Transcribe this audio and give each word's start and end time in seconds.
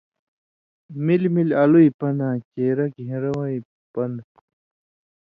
مِلیۡ 1.05 1.33
مِلیۡ 1.35 1.57
الُوئ 1.61 1.87
پن٘داں 1.99 2.35
چېرہ 2.51 2.85
گھېن٘رہ 2.93 3.31
وَیں 3.37 3.59
پن٘دہۡ 3.93 4.27